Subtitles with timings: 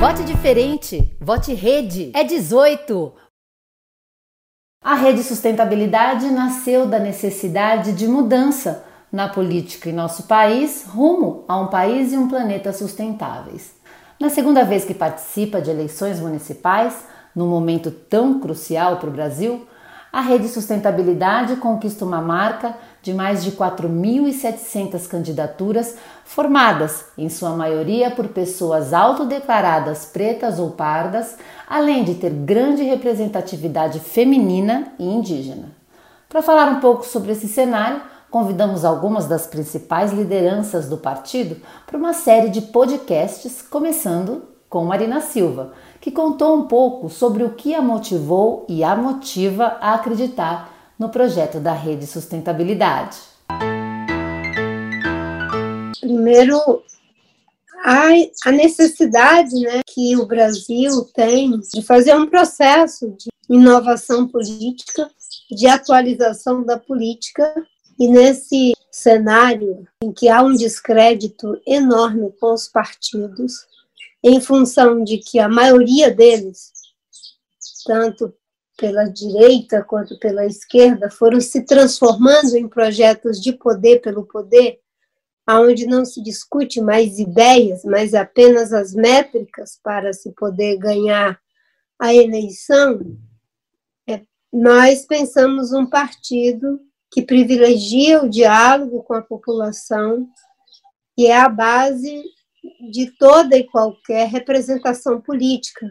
[0.00, 1.14] Vote diferente.
[1.20, 2.10] Vote Rede.
[2.14, 3.12] É 18.
[4.82, 8.82] A Rede Sustentabilidade nasceu da necessidade de mudança
[9.12, 13.74] na política em nosso país rumo a um país e um planeta sustentáveis.
[14.18, 17.04] Na segunda vez que participa de eleições municipais,
[17.36, 19.66] num momento tão crucial para o Brasil,
[20.12, 28.10] a Rede Sustentabilidade conquista uma marca de mais de 4.700 candidaturas formadas, em sua maioria
[28.10, 31.36] por pessoas autodeclaradas pretas ou pardas,
[31.68, 35.70] além de ter grande representatividade feminina e indígena.
[36.28, 41.98] Para falar um pouco sobre esse cenário, convidamos algumas das principais lideranças do partido para
[41.98, 47.74] uma série de podcasts, começando com Marina Silva, que contou um pouco sobre o que
[47.74, 53.18] a motivou e a motiva a acreditar no projeto da Rede Sustentabilidade.
[56.00, 56.82] Primeiro,
[57.84, 65.10] a necessidade né, que o Brasil tem de fazer um processo de inovação política,
[65.50, 67.54] de atualização da política,
[67.98, 73.66] e nesse cenário em que há um descrédito enorme com os partidos,
[74.22, 76.72] em função de que a maioria deles,
[77.84, 78.34] tanto
[78.76, 84.80] pela direita quanto pela esquerda foram se transformando em projetos de poder pelo poder,
[85.46, 91.38] aonde não se discute mais ideias, mas apenas as métricas para se poder ganhar
[91.98, 93.18] a eleição,
[94.08, 100.28] é, nós pensamos um partido que privilegia o diálogo com a população,
[101.16, 102.22] que é a base
[102.90, 105.86] de toda e qualquer representação política,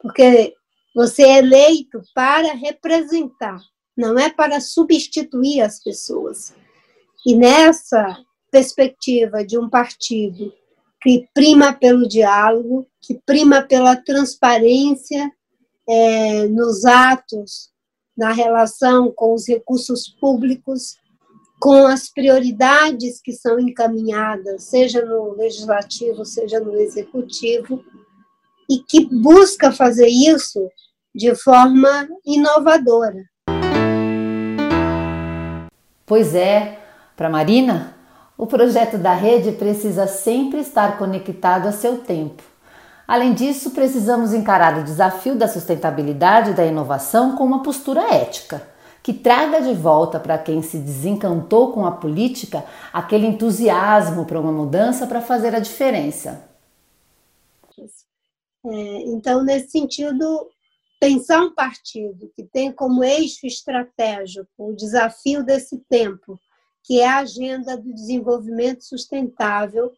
[0.00, 0.54] porque
[0.94, 3.60] você é eleito para representar,
[3.96, 6.54] não é para substituir as pessoas.
[7.26, 8.18] E nessa
[8.50, 10.52] perspectiva de um partido
[11.02, 15.32] que prima pelo diálogo, que prima pela transparência
[15.88, 17.70] é, nos atos,
[18.16, 20.96] na relação com os recursos públicos,
[21.62, 27.84] com as prioridades que são encaminhadas, seja no legislativo, seja no executivo,
[28.68, 30.68] e que busca fazer isso
[31.14, 33.22] de forma inovadora.
[36.04, 36.80] Pois é,
[37.16, 37.94] para Marina,
[38.36, 42.42] o projeto da rede precisa sempre estar conectado a seu tempo.
[43.06, 48.71] Além disso, precisamos encarar o desafio da sustentabilidade e da inovação com uma postura ética,
[49.02, 54.52] que traga de volta para quem se desencantou com a política aquele entusiasmo para uma
[54.52, 56.48] mudança para fazer a diferença.
[58.64, 60.48] É, então, nesse sentido,
[61.00, 66.38] pensar um partido que tem como eixo estratégico o desafio desse tempo,
[66.84, 69.92] que é a agenda do desenvolvimento sustentável,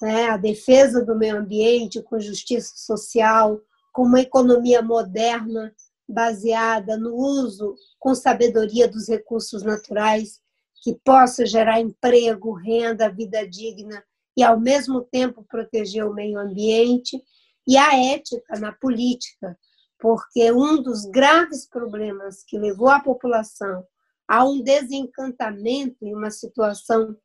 [0.00, 3.60] né, a defesa do meio ambiente com justiça social,
[3.92, 5.74] com uma economia moderna
[6.08, 10.40] baseada no uso com sabedoria dos recursos naturais,
[10.82, 14.04] que possa gerar emprego, renda, vida digna
[14.36, 17.22] e, ao mesmo tempo, proteger o meio ambiente
[17.66, 19.58] e a ética na política,
[19.98, 23.84] porque um dos graves problemas que levou a população
[24.28, 27.16] a um desencantamento e uma situação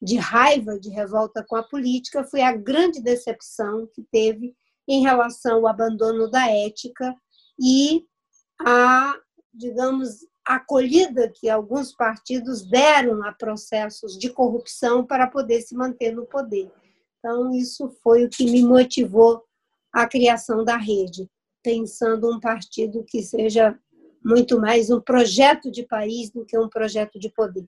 [0.00, 4.54] de raiva, de revolta com a política, foi a grande decepção que teve
[4.88, 7.14] em relação ao abandono da ética
[7.60, 8.04] e
[8.64, 9.14] a,
[9.52, 16.26] digamos, acolhida que alguns partidos deram a processos de corrupção para poder se manter no
[16.26, 16.70] poder.
[17.18, 19.44] Então, isso foi o que me motivou
[19.92, 21.28] a criação da rede,
[21.62, 23.78] pensando um partido que seja
[24.24, 27.64] muito mais um projeto de país do que um projeto de poder.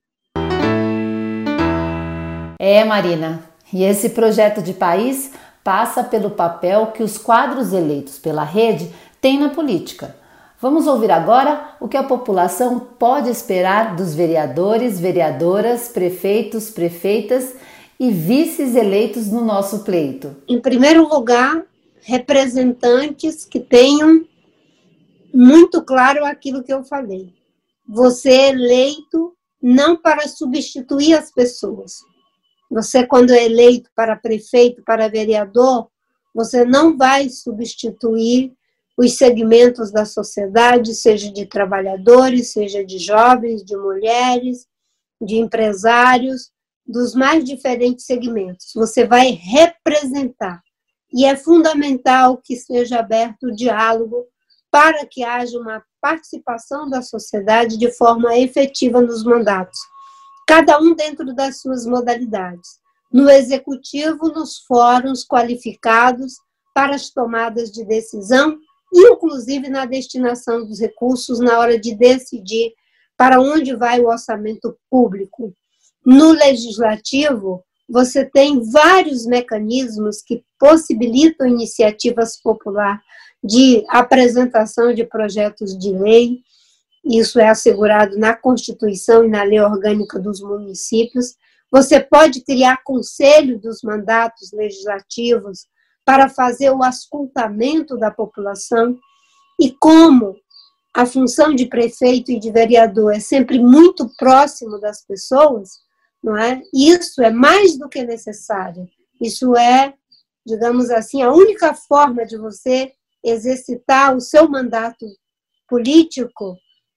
[2.58, 5.32] É, Marina, e esse projeto de país
[5.62, 10.16] passa pelo papel que os quadros eleitos pela rede têm na política.
[10.60, 17.54] Vamos ouvir agora o que a população pode esperar dos vereadores, vereadoras, prefeitos, prefeitas
[17.98, 20.36] e vices eleitos no nosso pleito.
[20.48, 21.64] Em primeiro lugar,
[22.00, 24.24] representantes que tenham
[25.32, 27.34] muito claro aquilo que eu falei.
[27.86, 31.96] Você é eleito não para substituir as pessoas.
[32.70, 35.88] Você, quando é eleito para prefeito, para vereador,
[36.34, 38.52] você não vai substituir
[38.96, 44.66] os segmentos da sociedade, seja de trabalhadores, seja de jovens, de mulheres,
[45.20, 46.52] de empresários,
[46.86, 48.72] dos mais diferentes segmentos.
[48.74, 50.62] Você vai representar
[51.12, 54.26] e é fundamental que seja aberto o diálogo
[54.70, 59.78] para que haja uma participação da sociedade de forma efetiva nos mandatos,
[60.46, 62.80] cada um dentro das suas modalidades.
[63.12, 66.34] No executivo, nos fóruns qualificados
[66.74, 68.58] para as tomadas de decisão,
[68.94, 72.72] inclusive na destinação dos recursos na hora de decidir
[73.16, 75.52] para onde vai o orçamento público.
[76.06, 83.00] No legislativo, você tem vários mecanismos que possibilitam iniciativas populares
[83.42, 86.38] de apresentação de projetos de lei.
[87.04, 91.34] Isso é assegurado na Constituição e na Lei Orgânica dos Municípios.
[91.70, 95.66] Você pode criar conselho dos mandatos legislativos
[96.04, 98.98] para fazer o ascultamento da população.
[99.60, 100.36] E como
[100.92, 105.70] a função de prefeito e de vereador é sempre muito próximo das pessoas,
[106.22, 106.62] não é?
[106.72, 108.88] Isso é mais do que necessário.
[109.20, 109.94] Isso é,
[110.46, 112.92] digamos assim, a única forma de você
[113.22, 115.06] exercitar o seu mandato
[115.68, 116.56] político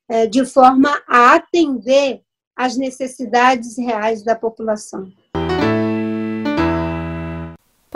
[0.10, 2.22] é, de forma a atender
[2.56, 5.12] às necessidades reais da população.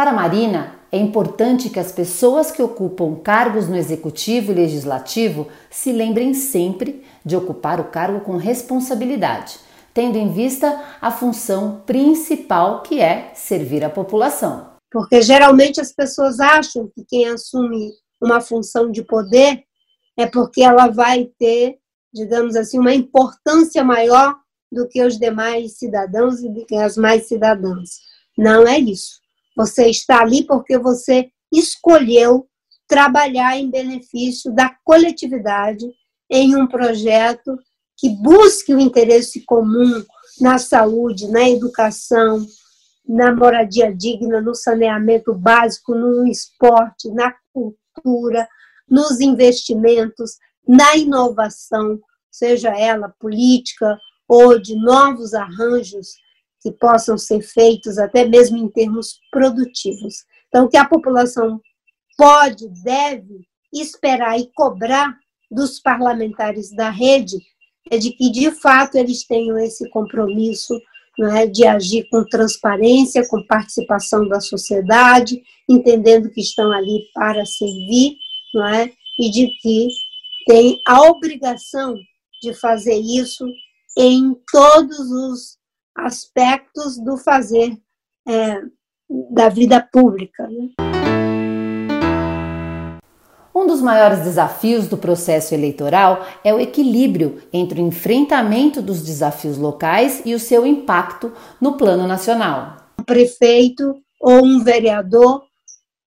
[0.02, 5.92] Para Marina, é importante que as pessoas que ocupam cargos no executivo e legislativo se
[5.92, 9.60] lembrem sempre de ocupar o cargo com responsabilidade
[9.94, 14.72] tendo em vista a função principal que é servir a população.
[14.90, 19.64] Porque geralmente as pessoas acham que quem assume uma função de poder
[20.18, 21.78] é porque ela vai ter,
[22.12, 24.36] digamos assim, uma importância maior
[24.72, 28.00] do que os demais cidadãos e do que as mais cidadãs.
[28.36, 29.21] Não é isso.
[29.62, 32.48] Você está ali porque você escolheu
[32.88, 35.86] trabalhar em benefício da coletividade
[36.28, 37.56] em um projeto
[37.96, 40.04] que busque o interesse comum
[40.40, 42.44] na saúde, na educação,
[43.08, 48.48] na moradia digna, no saneamento básico, no esporte, na cultura,
[48.90, 50.38] nos investimentos,
[50.68, 52.00] na inovação,
[52.32, 53.96] seja ela política
[54.28, 56.16] ou de novos arranjos
[56.62, 60.26] que possam ser feitos até mesmo em termos produtivos.
[60.48, 61.60] Então, o que a população
[62.18, 65.18] pode, deve esperar e cobrar
[65.50, 67.38] dos parlamentares da rede
[67.90, 70.80] é de que, de fato, eles tenham esse compromisso
[71.34, 78.16] é, de agir com transparência, com participação da sociedade, entendendo que estão ali para servir,
[78.54, 78.92] não é?
[79.20, 79.88] e de que
[80.48, 81.96] tem a obrigação
[82.42, 83.46] de fazer isso
[83.98, 85.61] em todos os
[85.96, 87.78] aspectos do fazer
[88.28, 88.62] é,
[89.32, 90.48] da vida pública.
[90.48, 90.70] Né?
[93.54, 99.58] Um dos maiores desafios do processo eleitoral é o equilíbrio entre o enfrentamento dos desafios
[99.58, 102.78] locais e o seu impacto no plano nacional.
[103.00, 105.44] Um prefeito ou um vereador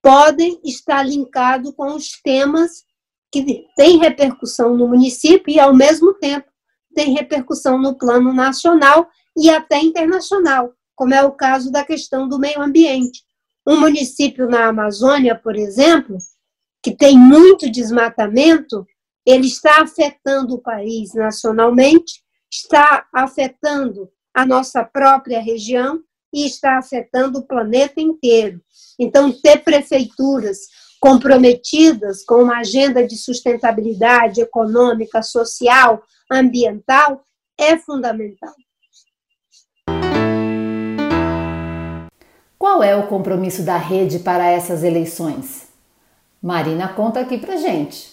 [0.03, 2.85] podem estar linkados com os temas
[3.31, 6.47] que têm repercussão no município e, ao mesmo tempo,
[6.95, 12.39] têm repercussão no plano nacional e até internacional, como é o caso da questão do
[12.39, 13.23] meio ambiente.
[13.67, 16.19] Um município na Amazônia, por exemplo,
[16.83, 18.87] que tem muito desmatamento,
[19.27, 22.23] ele está afetando o país nacionalmente,
[22.53, 26.01] está afetando a nossa própria região
[26.33, 28.61] e está afetando o planeta inteiro.
[28.99, 30.59] Então, ter prefeituras
[31.01, 37.25] comprometidas com uma agenda de sustentabilidade econômica, social, ambiental
[37.59, 38.55] é fundamental.
[42.65, 45.69] Qual é o compromisso da rede para essas eleições?
[46.41, 48.11] Marina conta aqui pra gente.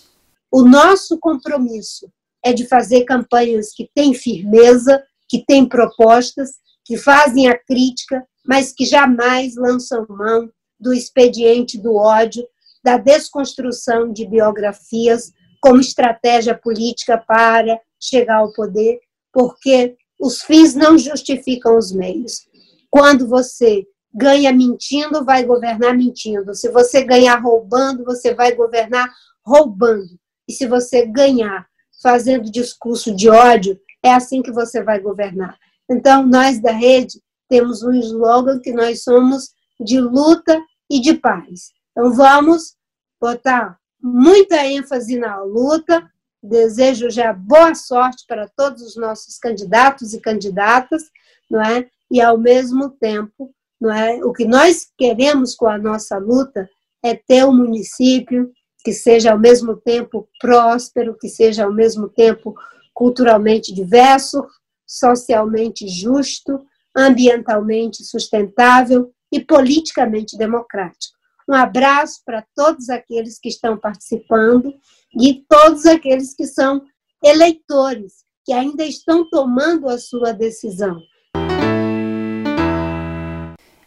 [0.51, 2.11] O nosso compromisso
[2.43, 6.49] é de fazer campanhas que têm firmeza, que têm propostas,
[6.83, 12.45] que fazem a crítica, mas que jamais lançam mão do expediente do ódio,
[12.83, 15.31] da desconstrução de biografias
[15.61, 18.99] como estratégia política para chegar ao poder,
[19.31, 22.49] porque os fins não justificam os meios.
[22.89, 26.53] Quando você ganha mentindo, vai governar mentindo.
[26.53, 29.09] Se você ganhar roubando, você vai governar
[29.45, 30.19] roubando.
[30.47, 31.65] E se você ganhar
[32.01, 35.57] fazendo discurso de ódio, é assim que você vai governar.
[35.89, 41.71] Então, nós da rede temos um slogan que nós somos de luta e de paz.
[41.91, 42.75] Então, vamos
[43.19, 46.09] botar muita ênfase na luta.
[46.41, 51.03] Desejo já boa sorte para todos os nossos candidatos e candidatas,
[51.49, 51.87] não é?
[52.09, 54.23] E ao mesmo tempo não é?
[54.23, 56.69] O que nós queremos com a nossa luta
[57.03, 58.51] é ter um município
[58.83, 62.53] que seja ao mesmo tempo próspero, que seja ao mesmo tempo
[62.93, 64.45] culturalmente diverso,
[64.87, 66.63] socialmente justo,
[66.95, 71.17] ambientalmente sustentável e politicamente democrático.
[71.49, 74.73] Um abraço para todos aqueles que estão participando
[75.19, 76.83] e todos aqueles que são
[77.23, 81.01] eleitores, que ainda estão tomando a sua decisão.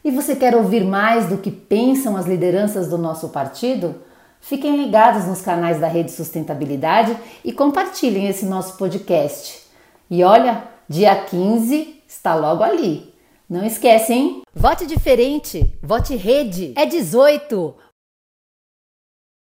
[0.05, 4.03] E você quer ouvir mais do que pensam as lideranças do nosso partido?
[4.39, 9.63] Fiquem ligados nos canais da Rede Sustentabilidade e compartilhem esse nosso podcast.
[10.11, 13.15] E olha, dia 15 está logo ali.
[13.49, 14.43] Não esquece, hein?
[14.55, 16.75] Vote diferente, vote rede.
[16.77, 17.75] É 18.